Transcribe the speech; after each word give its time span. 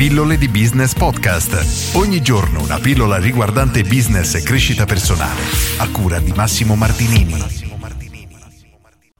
Pillole 0.00 0.38
di 0.38 0.48
Business 0.48 0.94
Podcast. 0.94 1.94
Ogni 1.94 2.22
giorno 2.22 2.62
una 2.62 2.78
pillola 2.78 3.18
riguardante 3.18 3.82
business 3.82 4.34
e 4.34 4.42
crescita 4.42 4.86
personale. 4.86 5.42
A 5.76 5.90
cura 5.90 6.18
di 6.20 6.32
Massimo 6.32 6.74
Martinini. 6.74 7.34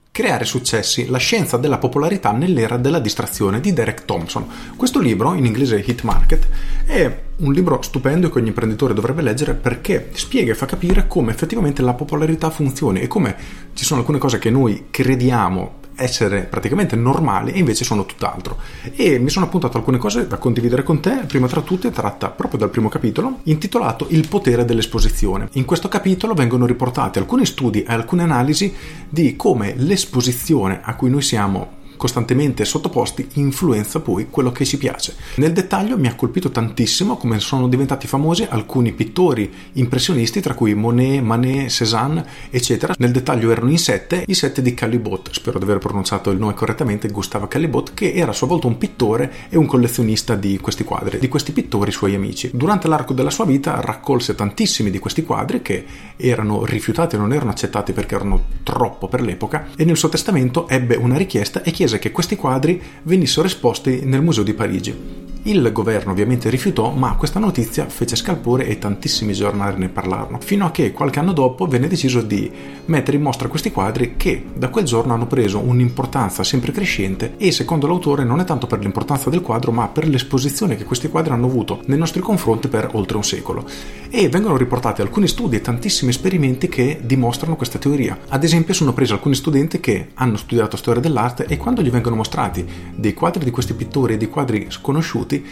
Creare 0.09 0.43
successi, 0.43 1.05
la 1.05 1.19
scienza 1.19 1.57
della 1.57 1.77
popolarità 1.77 2.31
nell'era 2.31 2.77
della 2.77 2.97
distrazione 2.97 3.59
di 3.59 3.73
Derek 3.73 4.05
Thompson. 4.05 4.47
Questo 4.75 4.99
libro, 4.99 5.35
in 5.35 5.45
inglese 5.45 5.83
Hit 5.85 6.01
Market, 6.01 6.47
è 6.87 7.15
un 7.37 7.53
libro 7.53 7.83
stupendo 7.83 8.31
che 8.31 8.39
ogni 8.39 8.47
imprenditore 8.47 8.95
dovrebbe 8.95 9.21
leggere 9.21 9.53
perché 9.53 10.09
spiega 10.13 10.53
e 10.53 10.55
fa 10.55 10.65
capire 10.65 11.05
come 11.05 11.29
effettivamente 11.29 11.83
la 11.83 11.93
popolarità 11.93 12.49
funzioni 12.49 13.01
e 13.01 13.07
come 13.07 13.35
ci 13.75 13.85
sono 13.85 13.99
alcune 13.99 14.17
cose 14.17 14.39
che 14.39 14.49
noi 14.49 14.87
crediamo 14.89 15.80
essere 16.01 16.41
praticamente 16.41 16.95
normali 16.95 17.51
e 17.51 17.59
invece 17.59 17.83
sono 17.83 18.05
tutt'altro. 18.05 18.57
E 18.95 19.19
mi 19.19 19.29
sono 19.29 19.45
appuntato 19.45 19.77
alcune 19.77 19.97
cose 19.97 20.27
da 20.27 20.37
condividere 20.37 20.83
con 20.83 20.99
te, 20.99 21.23
prima 21.27 21.47
tra 21.47 21.61
tutte 21.61 21.91
tratta 21.91 22.29
proprio 22.29 22.59
dal 22.59 22.69
primo 22.69 22.89
capitolo, 22.89 23.39
intitolato 23.43 24.07
Il 24.09 24.27
potere 24.27 24.65
dell'esposizione. 24.65 25.49
In 25.53 25.65
questo 25.65 25.87
capitolo 25.87 26.33
vengono 26.33 26.65
riportati 26.65 27.19
alcuni 27.19 27.45
studi 27.45 27.83
e 27.83 27.91
alcune 27.91 28.23
analisi 28.23 28.73
di 29.07 29.35
come 29.35 29.73
l'esposizione 29.77 30.81
a 30.83 30.95
cui 30.95 31.09
noi 31.09 31.21
siamo 31.21 31.79
costantemente 32.01 32.65
sottoposti 32.65 33.27
influenza 33.33 33.99
poi 33.99 34.27
quello 34.31 34.51
che 34.51 34.65
ci 34.65 34.79
piace. 34.79 35.13
Nel 35.35 35.53
dettaglio 35.53 35.99
mi 35.99 36.07
ha 36.07 36.15
colpito 36.15 36.49
tantissimo 36.49 37.15
come 37.15 37.39
sono 37.39 37.67
diventati 37.67 38.07
famosi 38.07 38.43
alcuni 38.49 38.91
pittori 38.91 39.53
impressionisti, 39.73 40.41
tra 40.41 40.55
cui 40.55 40.73
Monet, 40.73 41.21
Manet, 41.21 41.69
Cézanne, 41.69 42.25
eccetera. 42.49 42.95
Nel 42.97 43.11
dettaglio 43.11 43.51
erano 43.51 43.69
in 43.69 43.77
sette, 43.77 44.23
i 44.25 44.33
sette 44.33 44.63
di 44.63 44.73
Calibot, 44.73 45.29
spero 45.31 45.59
di 45.59 45.65
aver 45.65 45.77
pronunciato 45.77 46.31
il 46.31 46.39
nome 46.39 46.55
correttamente, 46.55 47.07
Gustave 47.07 47.47
Calibot, 47.47 47.93
che 47.93 48.13
era 48.13 48.31
a 48.31 48.33
sua 48.33 48.47
volta 48.47 48.65
un 48.65 48.79
pittore 48.79 49.31
e 49.49 49.57
un 49.57 49.67
collezionista 49.67 50.33
di 50.33 50.57
questi 50.57 50.83
quadri, 50.83 51.19
di 51.19 51.27
questi 51.27 51.51
pittori 51.51 51.91
suoi 51.91 52.15
amici. 52.15 52.49
Durante 52.51 52.87
l'arco 52.87 53.13
della 53.13 53.29
sua 53.29 53.45
vita 53.45 53.79
raccolse 53.79 54.33
tantissimi 54.33 54.89
di 54.89 54.97
questi 54.97 55.23
quadri 55.23 55.61
che 55.61 55.85
erano 56.17 56.65
rifiutati, 56.65 57.15
non 57.15 57.31
erano 57.31 57.51
accettati 57.51 57.93
perché 57.93 58.15
erano 58.15 58.45
troppo 58.63 59.07
per 59.07 59.21
l'epoca 59.21 59.67
e 59.75 59.85
nel 59.85 59.97
suo 59.97 60.09
testamento 60.09 60.67
ebbe 60.67 60.95
una 60.95 61.17
richiesta 61.17 61.61
e 61.61 61.69
chiese 61.69 61.90
chiese 61.91 61.99
che 61.99 62.11
questi 62.11 62.35
quadri 62.35 62.81
venissero 63.03 63.47
esposti 63.47 64.01
nel 64.03 64.21
Museo 64.21 64.43
di 64.43 64.53
Parigi. 64.53 65.20
Il 65.43 65.71
governo 65.71 66.11
ovviamente 66.11 66.51
rifiutò, 66.51 66.91
ma 66.91 67.15
questa 67.15 67.39
notizia 67.39 67.87
fece 67.87 68.15
scalpore 68.15 68.67
e 68.67 68.77
tantissimi 68.77 69.33
giornali 69.33 69.79
ne 69.79 69.89
parlarono, 69.89 70.37
fino 70.39 70.67
a 70.67 70.71
che 70.71 70.91
qualche 70.91 71.17
anno 71.17 71.33
dopo 71.33 71.65
venne 71.65 71.87
deciso 71.87 72.21
di 72.21 72.51
mettere 72.85 73.17
in 73.17 73.23
mostra 73.23 73.47
questi 73.47 73.71
quadri 73.71 74.13
che 74.17 74.43
da 74.53 74.69
quel 74.69 74.85
giorno 74.85 75.15
hanno 75.15 75.25
preso 75.25 75.57
un'importanza 75.57 76.43
sempre 76.43 76.71
crescente 76.71 77.33
e 77.37 77.51
secondo 77.51 77.87
l'autore 77.87 78.23
non 78.23 78.39
è 78.39 78.43
tanto 78.43 78.67
per 78.67 78.81
l'importanza 78.81 79.31
del 79.31 79.41
quadro, 79.41 79.71
ma 79.71 79.87
per 79.87 80.07
l'esposizione 80.07 80.77
che 80.77 80.83
questi 80.83 81.09
quadri 81.09 81.33
hanno 81.33 81.47
avuto 81.47 81.81
nei 81.85 81.97
nostri 81.97 82.21
confronti 82.21 82.67
per 82.67 82.89
oltre 82.91 83.17
un 83.17 83.23
secolo. 83.23 83.65
E 84.11 84.29
vengono 84.29 84.57
riportati 84.57 85.01
alcuni 85.01 85.27
studi 85.27 85.55
e 85.55 85.61
tantissimi 85.61 86.11
esperimenti 86.11 86.69
che 86.69 86.99
dimostrano 87.01 87.55
questa 87.55 87.79
teoria. 87.79 88.15
Ad 88.27 88.43
esempio 88.43 88.75
sono 88.75 88.93
presi 88.93 89.13
alcuni 89.13 89.33
studenti 89.33 89.79
che 89.79 90.09
hanno 90.13 90.37
studiato 90.37 90.77
storia 90.77 91.01
dell'arte 91.01 91.45
e 91.45 91.57
quando 91.57 91.81
gli 91.81 91.89
vengono 91.89 92.17
mostrati 92.17 92.63
dei 92.93 93.15
quadri 93.15 93.43
di 93.43 93.49
questi 93.49 93.73
pittori 93.73 94.13
e 94.13 94.17
dei 94.17 94.29
quadri 94.29 94.67
sconosciuti 94.69 95.29
tutti 95.31 95.45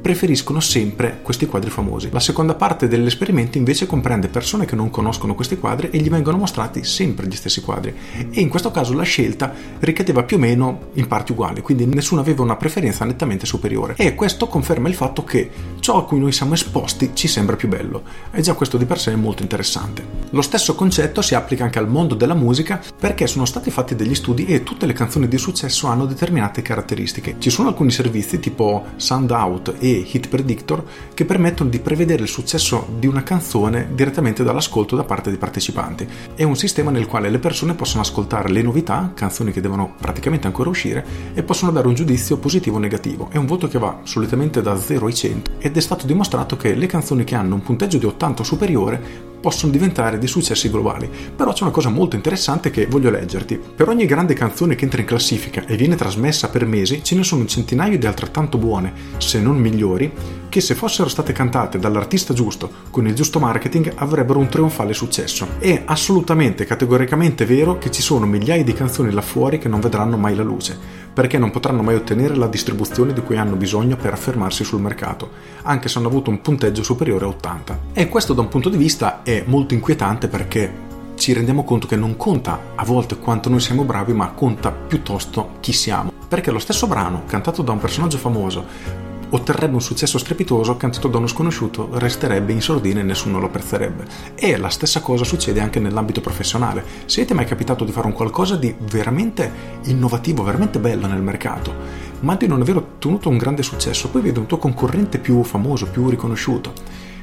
preferiscono 0.00 0.60
sempre 0.60 1.20
questi 1.22 1.46
quadri 1.46 1.70
famosi. 1.70 2.10
La 2.12 2.20
seconda 2.20 2.54
parte 2.54 2.88
dell'esperimento 2.88 3.58
invece 3.58 3.86
comprende 3.86 4.28
persone 4.28 4.64
che 4.64 4.76
non 4.76 4.90
conoscono 4.90 5.34
questi 5.34 5.58
quadri 5.58 5.90
e 5.90 5.98
gli 5.98 6.08
vengono 6.08 6.36
mostrati 6.36 6.84
sempre 6.84 7.26
gli 7.26 7.34
stessi 7.34 7.60
quadri 7.60 7.94
e 8.30 8.40
in 8.40 8.48
questo 8.48 8.70
caso 8.70 8.92
la 8.92 9.02
scelta 9.02 9.52
ricadeva 9.80 10.22
più 10.22 10.36
o 10.36 10.40
meno 10.40 10.90
in 10.94 11.06
parti 11.06 11.32
uguali, 11.32 11.60
quindi 11.60 11.86
nessuno 11.86 12.20
aveva 12.20 12.42
una 12.42 12.56
preferenza 12.56 13.04
nettamente 13.04 13.46
superiore 13.46 13.94
e 13.96 14.14
questo 14.14 14.46
conferma 14.46 14.88
il 14.88 14.94
fatto 14.94 15.24
che 15.24 15.50
ciò 15.80 15.98
a 15.98 16.04
cui 16.04 16.20
noi 16.20 16.32
siamo 16.32 16.54
esposti 16.54 17.10
ci 17.14 17.28
sembra 17.28 17.56
più 17.56 17.68
bello 17.68 18.02
e 18.30 18.42
già 18.42 18.54
questo 18.54 18.76
di 18.76 18.84
per 18.84 19.00
sé 19.00 19.12
è 19.12 19.16
molto 19.16 19.42
interessante. 19.42 20.04
Lo 20.30 20.42
stesso 20.42 20.74
concetto 20.74 21.22
si 21.22 21.34
applica 21.34 21.64
anche 21.64 21.78
al 21.78 21.88
mondo 21.88 22.14
della 22.14 22.34
musica 22.34 22.80
perché 22.98 23.26
sono 23.26 23.44
stati 23.44 23.70
fatti 23.70 23.94
degli 23.94 24.14
studi 24.14 24.46
e 24.46 24.62
tutte 24.62 24.86
le 24.86 24.92
canzoni 24.92 25.28
di 25.28 25.38
successo 25.38 25.86
hanno 25.86 26.06
determinate 26.06 26.62
caratteristiche. 26.62 27.36
Ci 27.38 27.50
sono 27.50 27.68
alcuni 27.68 27.90
servizi 27.90 28.38
tipo 28.38 28.84
SoundOut 28.96 29.74
e 29.78 29.95
Hit 29.96 30.28
Predictor 30.28 30.84
che 31.14 31.24
permettono 31.24 31.70
di 31.70 31.78
prevedere 31.78 32.22
il 32.22 32.28
successo 32.28 32.86
di 32.98 33.06
una 33.06 33.22
canzone 33.22 33.88
direttamente 33.92 34.42
dall'ascolto 34.42 34.96
da 34.96 35.04
parte 35.04 35.30
dei 35.30 35.38
partecipanti. 35.38 36.06
È 36.34 36.42
un 36.42 36.56
sistema 36.56 36.90
nel 36.90 37.06
quale 37.06 37.30
le 37.30 37.38
persone 37.38 37.74
possono 37.74 38.02
ascoltare 38.02 38.50
le 38.50 38.62
novità, 38.62 39.12
canzoni 39.14 39.52
che 39.52 39.60
devono 39.60 39.94
praticamente 39.98 40.46
ancora 40.46 40.70
uscire, 40.70 41.04
e 41.34 41.42
possono 41.42 41.72
dare 41.72 41.88
un 41.88 41.94
giudizio 41.94 42.36
positivo 42.38 42.76
o 42.76 42.80
negativo. 42.80 43.28
È 43.30 43.36
un 43.36 43.46
voto 43.46 43.68
che 43.68 43.78
va 43.78 44.00
solitamente 44.02 44.62
da 44.62 44.76
0 44.76 45.06
ai 45.06 45.14
100 45.14 45.50
ed 45.58 45.76
è 45.76 45.80
stato 45.80 46.06
dimostrato 46.06 46.56
che 46.56 46.74
le 46.74 46.86
canzoni 46.86 47.24
che 47.24 47.34
hanno 47.34 47.54
un 47.54 47.62
punteggio 47.62 47.98
di 47.98 48.06
80 48.06 48.42
o 48.42 48.44
superiore 48.44 49.34
possono 49.46 49.70
diventare 49.70 50.18
dei 50.18 50.26
successi 50.26 50.68
globali. 50.68 51.08
Però 51.36 51.52
c'è 51.52 51.62
una 51.62 51.70
cosa 51.70 51.88
molto 51.88 52.16
interessante 52.16 52.70
che 52.70 52.86
voglio 52.86 53.10
leggerti. 53.10 53.56
Per 53.56 53.88
ogni 53.88 54.04
grande 54.04 54.34
canzone 54.34 54.74
che 54.74 54.82
entra 54.82 55.00
in 55.00 55.06
classifica 55.06 55.64
e 55.66 55.76
viene 55.76 55.94
trasmessa 55.94 56.48
per 56.48 56.66
mesi, 56.66 57.04
ce 57.04 57.14
ne 57.14 57.22
sono 57.22 57.42
un 57.42 57.46
centinaio 57.46 57.96
di 57.96 58.06
altrettanto 58.06 58.58
buone, 58.58 58.92
se 59.18 59.40
non 59.40 59.56
migliori, 59.56 60.12
che 60.48 60.60
se 60.60 60.74
fossero 60.74 61.08
state 61.08 61.32
cantate 61.32 61.78
dall'artista 61.78 62.34
giusto, 62.34 62.68
con 62.90 63.06
il 63.06 63.14
giusto 63.14 63.38
marketing, 63.38 63.92
avrebbero 63.94 64.40
un 64.40 64.48
trionfale 64.48 64.92
successo. 64.92 65.46
È 65.60 65.82
assolutamente, 65.84 66.64
categoricamente 66.64 67.44
vero 67.44 67.78
che 67.78 67.92
ci 67.92 68.02
sono 68.02 68.26
migliaia 68.26 68.64
di 68.64 68.72
canzoni 68.72 69.12
là 69.12 69.22
fuori 69.22 69.58
che 69.58 69.68
non 69.68 69.78
vedranno 69.78 70.16
mai 70.16 70.34
la 70.34 70.42
luce 70.42 71.04
perché 71.16 71.38
non 71.38 71.50
potranno 71.50 71.80
mai 71.80 71.94
ottenere 71.94 72.36
la 72.36 72.46
distribuzione 72.46 73.14
di 73.14 73.22
cui 73.22 73.38
hanno 73.38 73.56
bisogno 73.56 73.96
per 73.96 74.12
affermarsi 74.12 74.64
sul 74.64 74.82
mercato, 74.82 75.30
anche 75.62 75.88
se 75.88 75.96
hanno 75.96 76.08
avuto 76.08 76.28
un 76.28 76.42
punteggio 76.42 76.82
superiore 76.82 77.24
a 77.24 77.28
80. 77.28 77.78
E 77.94 78.10
questo 78.10 78.34
da 78.34 78.42
un 78.42 78.48
punto 78.48 78.68
di 78.68 78.76
vista 78.76 79.22
è 79.22 79.42
molto 79.46 79.72
inquietante 79.72 80.28
perché 80.28 80.70
ci 81.14 81.32
rendiamo 81.32 81.64
conto 81.64 81.86
che 81.86 81.96
non 81.96 82.18
conta 82.18 82.60
a 82.74 82.84
volte 82.84 83.16
quanto 83.16 83.48
noi 83.48 83.60
siamo 83.60 83.84
bravi, 83.84 84.12
ma 84.12 84.32
conta 84.32 84.70
piuttosto 84.70 85.52
chi 85.60 85.72
siamo. 85.72 86.12
Perché 86.28 86.50
lo 86.50 86.58
stesso 86.58 86.86
brano, 86.86 87.22
cantato 87.24 87.62
da 87.62 87.72
un 87.72 87.78
personaggio 87.78 88.18
famoso, 88.18 88.66
otterrebbe 89.30 89.74
un 89.74 89.80
successo 89.80 90.18
strepitoso 90.18 90.76
cantato 90.76 91.08
da 91.08 91.18
uno 91.18 91.26
sconosciuto 91.26 91.88
resterebbe 91.92 92.52
in 92.52 92.60
sordina 92.60 93.00
e 93.00 93.02
nessuno 93.02 93.38
lo 93.38 93.46
apprezzerebbe. 93.46 94.04
E 94.34 94.56
la 94.56 94.68
stessa 94.68 95.00
cosa 95.00 95.24
succede 95.24 95.60
anche 95.60 95.80
nell'ambito 95.80 96.20
professionale. 96.20 96.84
Siete 97.06 97.34
mai 97.34 97.44
capitato 97.44 97.84
di 97.84 97.92
fare 97.92 98.06
un 98.06 98.12
qualcosa 98.12 98.56
di 98.56 98.74
veramente 98.90 99.50
innovativo, 99.84 100.42
veramente 100.42 100.78
bello 100.78 101.06
nel 101.06 101.22
mercato, 101.22 101.74
ma 102.20 102.36
di 102.36 102.46
non 102.46 102.60
aver 102.60 102.76
ottenuto 102.76 103.28
un 103.28 103.38
grande 103.38 103.62
successo, 103.62 104.08
poi 104.08 104.22
vedi 104.22 104.38
un 104.38 104.46
tuo 104.46 104.58
concorrente 104.58 105.18
più 105.18 105.42
famoso, 105.42 105.86
più 105.86 106.08
riconosciuto, 106.08 106.72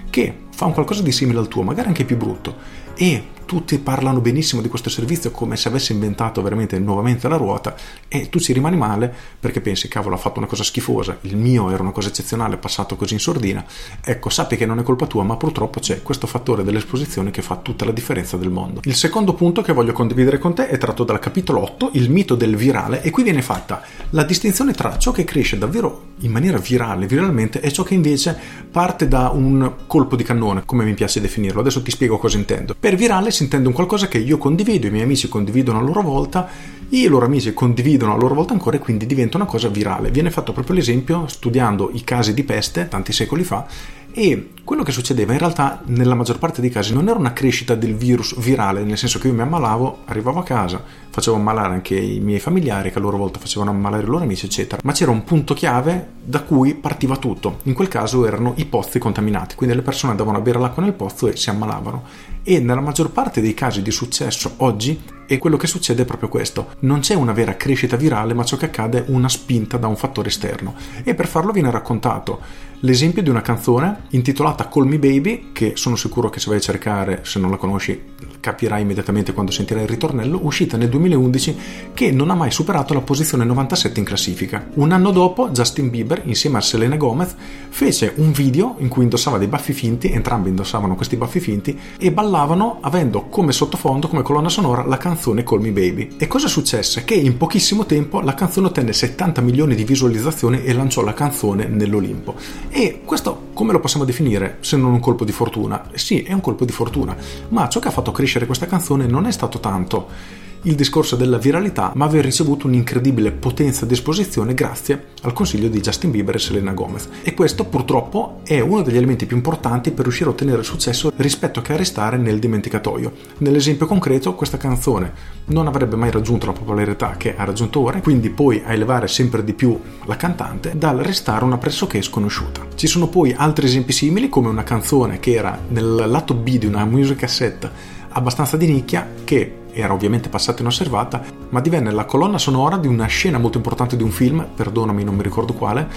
che 0.10 0.36
fa 0.52 0.66
un 0.66 0.74
qualcosa 0.74 1.02
di 1.02 1.12
simile 1.12 1.40
al 1.40 1.48
tuo, 1.48 1.64
magari 1.64 1.88
anche 1.88 2.06
più 2.06 2.18
brutto, 2.18 2.56
e 2.96 3.24
tutti 3.54 3.78
parlano 3.78 4.20
benissimo 4.20 4.64
di 4.64 4.68
questo 4.68 4.90
servizio 4.90 5.30
come 5.30 5.58
se 5.58 5.68
avesse 5.68 5.94
inventato 5.94 6.42
veramente 6.42 6.80
nuovamente 6.80 7.28
la 7.28 7.36
ruota 7.36 7.76
e 8.08 8.28
tu 8.28 8.40
ci 8.40 8.52
rimani 8.52 8.76
male 8.78 9.14
perché 9.40 9.62
pensi 9.62 9.88
cavolo 9.88 10.16
ha 10.16 10.18
fatto 10.18 10.40
una 10.40 10.48
cosa 10.48 10.64
schifosa, 10.64 11.20
il 11.22 11.38
mio 11.38 11.70
era 11.70 11.84
una 11.84 11.92
cosa 11.92 12.08
eccezionale, 12.08 12.58
passato 12.58 12.96
così 12.96 13.14
in 13.14 13.20
sordina, 13.20 13.64
ecco 14.04 14.30
sappi 14.30 14.58
che 14.58 14.66
non 14.66 14.80
è 14.80 14.82
colpa 14.82 15.06
tua 15.06 15.22
ma 15.22 15.36
purtroppo 15.36 15.80
c'è 15.80 16.02
questo 16.02 16.26
fattore 16.26 16.64
dell'esposizione 16.64 17.30
che 17.30 17.44
fa 17.44 17.58
tutta 17.58 17.86
la 17.86 17.92
differenza 17.92 18.38
del 18.38 18.50
mondo. 18.50 18.80
Il 18.86 18.96
secondo 18.96 19.36
punto 19.36 19.62
che 19.62 19.72
voglio 19.72 19.94
condividere 19.94 20.40
con 20.40 20.56
te 20.56 20.68
è 20.68 20.80
tratto 20.80 21.04
dal 21.04 21.20
capitolo 21.20 21.62
8, 21.62 21.92
il 21.94 22.10
mito 22.10 22.34
del 22.34 22.56
virale 22.56 23.04
e 23.04 23.12
qui 23.12 23.22
viene 23.22 23.44
fatta 23.44 23.84
la 24.10 24.24
distinzione 24.24 24.74
tra 24.74 24.98
ciò 24.98 25.12
che 25.12 25.26
cresce 25.26 25.60
davvero 25.60 26.14
in 26.22 26.32
maniera 26.32 26.58
virale, 26.58 27.06
viralmente 27.06 27.62
e 27.62 27.72
ciò 27.72 27.84
che 27.84 27.94
invece 27.94 28.36
parte 28.72 29.08
da 29.08 29.30
un 29.30 29.74
colpo 29.86 30.16
di 30.16 30.24
cannone, 30.24 30.64
come 30.66 30.86
mi 30.86 30.96
piace 30.96 31.22
definirlo. 31.22 31.62
Adesso 31.62 31.84
ti 31.84 31.92
spiego 31.92 32.18
cosa 32.18 32.38
intendo. 32.38 32.76
Per 32.80 32.96
virale 32.96 33.30
si 33.30 33.43
intende 33.44 33.68
un 33.68 33.74
qualcosa 33.74 34.08
che 34.08 34.18
io 34.18 34.38
condivido, 34.38 34.88
i 34.88 34.92
miei 34.92 35.04
amici 35.04 35.30
condividono 35.30 35.80
a 35.80 35.82
loro 35.82 36.02
volta, 36.02 36.48
i 36.90 37.08
loro 37.08 37.26
amici 37.26 37.54
condividono 37.54 38.14
a 38.14 38.18
loro 38.18 38.36
volta 38.36 38.54
ancora 38.54 38.78
e 38.78 38.80
quindi 38.80 39.06
diventa 39.06 39.38
una 39.38 39.46
cosa 39.46 39.68
virale. 39.68 40.12
Viene 40.12 40.32
fatto 40.32 40.54
proprio 40.54 40.76
l'esempio 40.76 41.28
studiando 41.28 41.90
i 41.94 42.04
casi 42.04 42.34
di 42.34 42.44
peste 42.44 42.88
tanti 42.88 43.14
secoli 43.14 43.44
fa 43.44 43.66
e 44.14 44.52
quello 44.64 44.84
che 44.84 44.92
succedeva 44.92 45.34
in 45.34 45.40
realtà 45.40 45.82
nella 45.86 46.14
maggior 46.14 46.38
parte 46.38 46.62
dei 46.62 46.70
casi 46.70 46.94
non 46.94 47.10
era 47.10 47.18
una 47.18 47.34
crescita 47.34 47.76
del 47.76 47.96
virus 47.96 48.40
virale, 48.40 48.84
nel 48.84 48.98
senso 48.98 49.20
che 49.20 49.28
io 49.28 49.34
mi 49.34 49.42
ammalavo, 49.42 50.04
arrivavo 50.06 50.40
a 50.40 50.44
casa, 50.44 50.82
facevo 51.10 51.36
ammalare 51.36 51.74
anche 51.74 51.96
i 51.96 52.20
miei 52.20 52.40
familiari 52.40 52.92
che 52.92 52.98
a 53.00 53.02
loro 53.02 53.18
volta 53.18 53.40
facevano 53.40 53.72
ammalare 53.72 54.04
i 54.04 54.06
loro 54.06 54.24
amici, 54.24 54.46
eccetera, 54.46 54.82
ma 54.84 54.94
c'era 54.94 55.12
un 55.12 55.24
punto 55.24 55.54
chiave 55.54 56.12
da 56.24 56.42
cui 56.42 56.76
partiva 56.76 57.18
tutto. 57.18 57.60
In 57.64 57.74
quel 57.74 57.88
caso 57.88 58.26
erano 58.26 58.54
i 58.58 58.66
pozzi 58.66 59.00
contaminati, 59.00 59.56
quindi 59.56 59.76
le 59.76 59.82
persone 59.82 60.12
andavano 60.12 60.38
a 60.38 60.42
bere 60.42 60.60
l'acqua 60.60 60.84
nel 60.84 60.94
pozzo 60.94 61.28
e 61.28 61.36
si 61.36 61.50
ammalavano. 61.50 62.04
E 62.44 62.60
nella 62.60 62.82
maggior 62.82 63.10
parte 63.10 63.42
dei 63.42 63.54
casi 63.54 63.82
di 63.82 63.92
successo 63.92 64.54
oggi 64.58 65.02
e 65.26 65.38
quello 65.38 65.58
che 65.58 65.68
succede 65.68 66.04
è 66.04 66.06
proprio 66.06 66.30
questo. 66.30 66.74
Non 66.80 67.00
c'è 67.00 67.16
una 67.16 67.34
vera 67.34 67.56
crescita 67.56 67.96
virale, 67.96 68.34
ma 68.34 68.44
ciò 68.44 68.58
che 68.58 68.66
accade 68.66 69.00
è 69.00 69.10
una 69.10 69.30
spinta 69.30 69.78
da 69.78 69.88
un 69.88 69.96
fattore 69.96 70.30
esterno. 70.30 70.76
E 71.04 71.16
per 71.16 71.28
farlo 71.28 71.52
viene 71.52 71.72
raccontato 71.72 72.42
l'esempio 72.82 73.24
di 73.24 73.30
una 73.30 73.42
canzone 73.42 74.04
intitolata 74.10 74.68
Call 74.68 74.88
Me 74.88 75.00
Baby, 75.00 75.52
che 75.54 75.74
sono 75.76 75.96
sicuro 75.96 76.30
che 76.30 76.40
se 76.40 76.50
vai 76.50 76.58
a 76.58 76.62
cercare, 76.62 77.22
se 77.24 77.40
non 77.40 77.50
la 77.50 77.56
conosci, 77.56 78.12
capirai 78.40 78.82
immediatamente 78.82 79.32
quando 79.32 79.54
sentirai 79.54 79.84
il 79.84 79.90
ritornello, 79.90 80.40
uscita 80.44 80.76
nel 80.76 80.90
2011 80.90 81.58
che 81.94 82.12
non 82.12 82.30
ha 82.30 82.36
mai 82.36 82.52
superato 82.52 82.94
la 82.94 83.00
posizione 83.00 83.46
97 83.46 84.00
in 84.00 84.06
classifica. 84.06 84.68
Un 84.74 84.92
anno 84.92 85.12
dopo 85.12 85.50
Justin 85.50 85.90
Bieber, 85.90 86.24
insieme 86.26 86.58
a 86.58 86.62
Selena 86.62 86.98
Gomez, 86.98 87.36
fece 87.70 88.14
un 88.18 88.34
video 88.34 88.76
in 88.80 88.90
cui 88.90 89.04
indossava 89.04 89.38
dei 89.38 89.48
baffi 89.48 89.72
finti, 89.72 90.12
entrambi 90.12 90.50
indossavano 90.50 90.96
questi 90.96 91.16
baffi 91.16 91.40
finti, 91.40 91.80
e 91.98 92.12
ballavano 92.12 92.80
avendo 92.82 93.28
come 93.30 93.54
sottofondo, 93.54 94.10
come 94.10 94.24
colonna 94.24 94.50
sonora, 94.50 94.86
la 94.86 94.98
canzone 94.98 95.12
Call 95.16 95.62
Me 95.62 95.72
Baby. 95.72 96.16
E 96.18 96.28
cosa 96.28 96.48
successe? 96.48 97.04
Che 97.04 97.14
in 97.14 97.38
pochissimo 97.38 97.86
tempo 97.86 98.22
la 98.22 98.34
canzone 98.34 98.68
ottenne 98.68 98.94
70 98.94 99.42
milioni 99.42 99.76
di 99.76 99.84
visualizzazioni 99.84 100.64
e 100.64 100.74
lanciò 100.74 101.02
la 101.02 101.14
canzone 101.14 101.68
nell'Olimpo. 101.68 102.36
E 102.70 103.02
questo 103.06 103.50
come 103.54 103.72
lo 103.72 103.80
possiamo 103.80 104.06
definire 104.06 104.58
se 104.62 104.78
non 104.78 104.94
un 104.94 105.00
colpo 105.00 105.26
di 105.26 105.32
fortuna? 105.32 105.90
Sì, 105.94 106.22
è 106.24 106.34
un 106.34 106.42
colpo 106.42 106.66
di 106.66 106.72
fortuna, 106.72 107.16
ma 107.50 107.70
ciò 107.70 107.80
che 107.80 107.88
ha 107.88 107.92
fatto 107.92 108.12
crescere 108.12 108.46
questa 108.46 108.66
canzone 108.66 109.06
non 109.06 109.26
è 109.26 109.32
stato 109.32 109.60
tanto 109.60 110.42
il 110.64 110.76
discorso 110.76 111.16
della 111.16 111.38
viralità, 111.38 111.92
ma 111.96 112.06
aver 112.06 112.24
ricevuto 112.24 112.68
un'incredibile 112.68 113.32
potenza 113.32 113.86
di 113.86 113.94
esposizione 113.94 114.54
grazie 114.54 115.08
al 115.24 115.34
consiglio 115.34 115.68
di 115.68 115.82
Justin 115.82 116.12
Bieber 116.12 116.36
e 116.36 116.40
Selena 116.40 116.74
Gomez. 116.74 117.08
E 117.24 117.34
questo 117.34 117.66
purtroppo 117.66 118.40
è 118.44 118.60
uno 118.60 118.82
degli 118.82 118.98
elementi 118.98 119.26
più 119.26 119.36
importanti 119.36 119.92
per 119.92 120.04
riuscire 120.04 120.30
a 120.30 120.34
ottenere 120.34 120.64
successo 120.64 121.12
rispetto 121.18 121.62
che 121.62 121.74
a 121.74 121.78
restare 121.78 122.18
nel 122.18 122.40
dimenticatoio. 122.40 123.12
Nell'esempio 123.40 123.88
concreto, 123.88 124.36
questa 124.36 124.58
canzone 124.58 125.14
non 125.46 125.68
avrebbe 125.68 125.96
mai 125.96 126.12
raggiunto 126.12 126.46
la 126.46 126.54
popolarità 126.54 127.16
che 127.18 127.36
ha 127.36 127.44
raggiunto 127.44 127.82
ora, 127.82 128.00
quindi 128.00 128.30
poi 128.30 128.62
a 128.66 128.74
elevare 128.74 129.08
sempre 129.08 129.44
di 129.44 129.54
più 129.54 129.78
la 130.06 130.16
cantante 130.16 130.74
dal 130.76 130.98
restare 130.98 131.44
una 131.44 131.58
pressoché 131.58 132.02
sconosciuta. 132.02 132.66
Ci 132.76 132.88
sono 132.88 133.08
poi 133.08 133.34
altri 133.36 133.66
esempi 133.66 133.92
simili, 133.92 134.30
come 134.30 134.48
una 134.48 134.64
canzone 134.64 135.20
che 135.20 135.34
era 135.34 135.60
nel 135.68 136.06
lato 136.08 136.34
B 136.34 136.58
di 136.58 136.66
una 136.66 136.86
music 136.86 137.18
cassette 137.18 137.92
abbastanza 138.14 138.58
di 138.58 138.68
nicchia 138.68 139.08
che 139.24 139.62
era 139.74 139.94
ovviamente 139.94 140.30
passata 140.30 140.62
inosservata, 140.62 141.22
ma 141.50 141.60
divenne 141.60 141.92
la 141.92 142.06
colonna 142.06 142.38
sonora 142.38 142.78
di 142.78 142.88
una 142.88 143.06
scena 143.06 143.38
molto 143.38 143.58
importante 143.58 143.98
di 143.98 144.04
un 144.04 144.12
film, 144.12 144.48
perdonami 144.56 145.04
non 145.04 145.16
mi 145.16 145.24
ricordo 145.24 145.54
quale, 145.54 145.88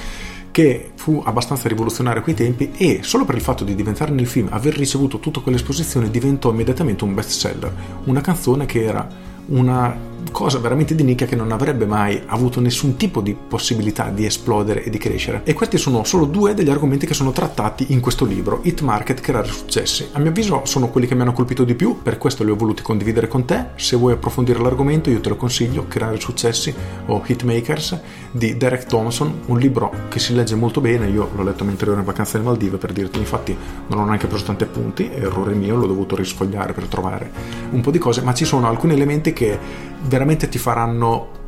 che 0.51 0.93
fu 0.95 1.23
abbastanza 1.25 1.69
rivoluzionario 1.69 2.21
a 2.21 2.23
quei 2.23 2.35
tempi 2.35 2.73
e 2.77 3.01
solo 3.03 3.27
per 3.27 3.35
il 3.35 3.43
fatto 3.43 3.63
di 3.63 3.75
diventare 3.75 4.11
nel 4.13 4.27
film, 4.27 4.49
aver 4.51 4.75
ricevuto 4.75 5.19
tutta 5.19 5.41
quell'esposizione, 5.41 6.11
diventò 6.11 6.51
immediatamente 6.51 7.05
un 7.05 7.15
best 7.15 7.31
seller. 7.31 7.73
Una 8.05 8.23
canzone 8.23 8.65
che 8.65 8.83
era 8.83 9.07
una 9.49 10.15
cosa 10.31 10.59
veramente 10.59 10.95
di 10.95 11.03
nicchia 11.03 11.27
che 11.27 11.37
non 11.37 11.51
avrebbe 11.53 11.87
mai 11.87 12.21
avuto 12.27 12.61
nessun 12.61 12.97
tipo 12.97 13.21
di 13.21 13.35
possibilità 13.35 14.11
di 14.11 14.27
esplodere 14.27 14.85
e 14.85 14.91
di 14.91 14.99
crescere. 14.99 15.41
E 15.45 15.55
questi 15.55 15.79
sono 15.79 16.05
solo 16.05 16.27
due 16.27 16.55
degli 16.55 16.71
argomenti 16.71 17.07
che 17.07 17.15
sono 17.15 17.33
trattati 17.33 17.87
in 17.93 18.01
questo 18.01 18.25
libro, 18.25 18.61
Hit 18.63 18.81
Market, 18.83 19.21
creare 19.21 19.49
successi. 19.49 20.09
A 20.13 20.19
mio 20.19 20.31
avviso 20.31 20.63
sono 20.65 20.89
quelli 20.89 21.07
che 21.07 21.15
mi 21.15 21.23
hanno 21.23 21.33
colpito 21.33 21.65
di 21.65 21.75
più, 21.75 22.03
per 22.03 22.19
questo 22.19 22.45
li 22.45 22.51
ho 22.51 22.57
voluti 22.57 22.83
condividere 22.83 23.29
con 23.29 23.45
te. 23.45 23.69
Se 23.77 23.97
vuoi 23.97 24.13
approfondire 24.13 24.61
l'argomento 24.61 25.11
io 25.11 25.21
te 25.21 25.29
lo 25.29 25.37
consiglio, 25.37 25.87
Creare 25.89 26.21
successi 26.21 26.75
o 27.07 27.23
Hitmakers 27.25 28.01
di 28.31 28.57
Derek 28.57 28.85
Thompson, 28.87 29.41
un 29.47 29.59
libro 29.59 29.93
che 30.09 30.19
si 30.19 30.35
legge 30.35 30.55
molto 30.55 30.81
bene, 30.81 31.09
io 31.09 31.31
l'ho 31.35 31.43
letto 31.43 31.65
mentre 31.65 31.91
ero 31.91 31.99
in 31.99 32.05
vacanza 32.05 32.37
nelle 32.37 32.51
Maldive 32.51 32.77
per 32.77 32.93
dirti, 32.93 33.19
infatti 33.19 33.57
non 33.87 34.01
ho 34.01 34.05
neanche 34.05 34.27
preso 34.27 34.45
tanti 34.45 34.65
appunti, 34.65 35.11
errore 35.11 35.55
mio, 35.55 35.77
l'ho 35.77 35.87
dovuto 35.87 36.17
risfogliare 36.17 36.73
per 36.73 36.85
trovare 36.85 37.31
un 37.71 37.81
po' 37.81 37.91
di 37.91 37.99
cose, 37.99 38.21
ma 38.21 38.35
ci 38.35 38.45
sono 38.45 38.69
alcuni 38.69 38.93
elementi 38.93 39.33
che 39.33 39.59
veramente 40.07 40.49
ti 40.49 40.59
faranno 40.59 41.45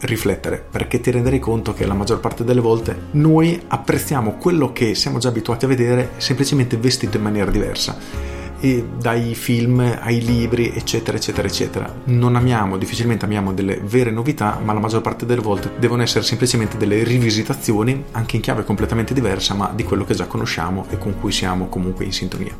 riflettere 0.00 0.64
perché 0.70 1.00
ti 1.00 1.10
renderai 1.10 1.38
conto 1.40 1.74
che 1.74 1.86
la 1.86 1.94
maggior 1.94 2.20
parte 2.20 2.44
delle 2.44 2.60
volte 2.60 2.96
noi 3.12 3.60
apprezziamo 3.66 4.34
quello 4.34 4.72
che 4.72 4.94
siamo 4.94 5.18
già 5.18 5.28
abituati 5.28 5.64
a 5.64 5.68
vedere 5.68 6.10
semplicemente 6.18 6.76
vestito 6.76 7.16
in 7.16 7.22
maniera 7.24 7.50
diversa 7.50 8.37
dai 8.60 9.36
film 9.36 9.78
ai 10.00 10.20
libri 10.20 10.72
eccetera 10.74 11.16
eccetera 11.16 11.46
eccetera. 11.46 11.94
Non 12.04 12.34
amiamo 12.34 12.76
difficilmente 12.76 13.24
amiamo 13.24 13.52
delle 13.52 13.80
vere 13.80 14.10
novità 14.10 14.58
ma 14.62 14.72
la 14.72 14.80
maggior 14.80 15.00
parte 15.00 15.26
delle 15.26 15.40
volte 15.40 15.70
devono 15.78 16.02
essere 16.02 16.24
semplicemente 16.24 16.76
delle 16.76 17.04
rivisitazioni 17.04 18.04
anche 18.12 18.36
in 18.36 18.42
chiave 18.42 18.64
completamente 18.64 19.14
diversa 19.14 19.54
ma 19.54 19.70
di 19.72 19.84
quello 19.84 20.04
che 20.04 20.14
già 20.14 20.26
conosciamo 20.26 20.86
e 20.90 20.98
con 20.98 21.18
cui 21.20 21.30
siamo 21.30 21.68
comunque 21.68 22.04
in 22.04 22.12
sintonia. 22.12 22.56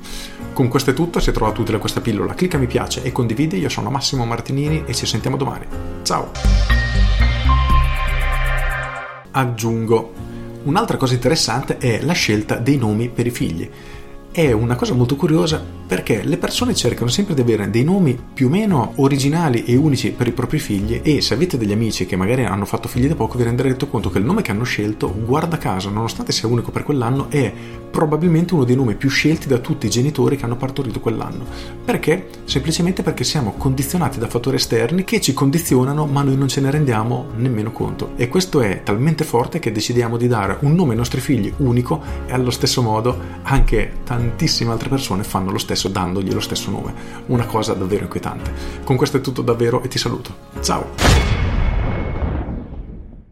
Con 0.52 0.68
questo 0.68 0.90
è 0.90 0.94
tutto 0.94 1.18
se 1.18 1.32
trovato 1.32 1.62
utile 1.62 1.78
questa 1.78 2.00
pillola 2.00 2.34
clicca 2.34 2.58
mi 2.58 2.66
piace 2.66 3.02
e 3.02 3.10
condividi. 3.10 3.58
Io 3.58 3.68
sono 3.68 3.90
Massimo 3.90 4.24
Martinini 4.24 4.84
e 4.86 4.94
ci 4.94 5.04
sentiamo 5.06 5.36
domani. 5.36 5.66
Ciao! 6.02 6.30
Aggiungo 9.32 10.12
un'altra 10.64 10.96
cosa 10.96 11.14
interessante 11.14 11.78
è 11.78 12.00
la 12.02 12.12
scelta 12.12 12.56
dei 12.56 12.76
nomi 12.76 13.08
per 13.08 13.26
i 13.26 13.30
figli. 13.30 13.68
È 14.30 14.52
una 14.52 14.76
cosa 14.76 14.94
molto 14.94 15.16
curiosa 15.16 15.77
perché 15.88 16.22
le 16.22 16.36
persone 16.36 16.74
cercano 16.74 17.08
sempre 17.08 17.34
di 17.34 17.40
avere 17.40 17.70
dei 17.70 17.82
nomi 17.82 18.16
più 18.34 18.48
o 18.48 18.50
meno 18.50 18.92
originali 18.96 19.64
e 19.64 19.74
unici 19.74 20.12
per 20.12 20.26
i 20.26 20.32
propri 20.32 20.58
figli 20.58 21.00
e 21.02 21.22
se 21.22 21.32
avete 21.32 21.56
degli 21.56 21.72
amici 21.72 22.04
che 22.04 22.14
magari 22.14 22.44
hanno 22.44 22.66
fatto 22.66 22.88
figli 22.88 23.08
da 23.08 23.14
poco 23.14 23.38
vi 23.38 23.44
renderete 23.44 23.88
conto 23.88 24.10
che 24.10 24.18
il 24.18 24.24
nome 24.24 24.42
che 24.42 24.50
hanno 24.50 24.64
scelto, 24.64 25.10
guarda 25.24 25.56
caso, 25.56 25.88
nonostante 25.88 26.30
sia 26.30 26.46
unico 26.46 26.70
per 26.70 26.82
quell'anno, 26.82 27.30
è 27.30 27.50
probabilmente 27.90 28.52
uno 28.52 28.64
dei 28.64 28.76
nomi 28.76 28.96
più 28.96 29.08
scelti 29.08 29.48
da 29.48 29.58
tutti 29.58 29.86
i 29.86 29.90
genitori 29.90 30.36
che 30.36 30.44
hanno 30.44 30.56
partorito 30.56 31.00
quell'anno. 31.00 31.46
Perché? 31.82 32.28
Semplicemente 32.44 33.02
perché 33.02 33.24
siamo 33.24 33.54
condizionati 33.56 34.18
da 34.18 34.28
fattori 34.28 34.56
esterni 34.56 35.04
che 35.04 35.22
ci 35.22 35.32
condizionano 35.32 36.04
ma 36.04 36.22
noi 36.22 36.36
non 36.36 36.48
ce 36.48 36.60
ne 36.60 36.70
rendiamo 36.70 37.28
nemmeno 37.36 37.72
conto. 37.72 38.10
E 38.16 38.28
questo 38.28 38.60
è 38.60 38.82
talmente 38.82 39.24
forte 39.24 39.58
che 39.58 39.72
decidiamo 39.72 40.18
di 40.18 40.28
dare 40.28 40.58
un 40.60 40.74
nome 40.74 40.90
ai 40.90 40.98
nostri 40.98 41.20
figli 41.20 41.50
unico 41.58 42.02
e 42.26 42.32
allo 42.32 42.50
stesso 42.50 42.82
modo 42.82 43.18
anche 43.42 43.92
tantissime 44.04 44.72
altre 44.72 44.90
persone 44.90 45.24
fanno 45.24 45.50
lo 45.50 45.58
stesso 45.78 45.88
dandogli 45.88 46.32
lo 46.32 46.40
stesso 46.40 46.70
nome. 46.70 46.92
Una 47.26 47.46
cosa 47.46 47.72
davvero 47.72 48.02
inquietante. 48.02 48.52
Con 48.82 48.96
questo 48.96 49.18
è 49.18 49.20
tutto 49.20 49.42
davvero 49.42 49.82
e 49.82 49.88
ti 49.88 49.98
saluto. 49.98 50.34
Ciao! 50.60 51.47